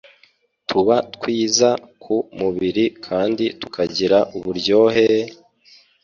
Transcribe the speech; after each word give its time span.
tuba 0.67 0.95
twiza 1.15 1.69
ku 2.03 2.15
mubiri 2.39 2.85
kandi 3.05 3.45
tukagira 3.59 4.17
uburyohe.… 4.35 5.07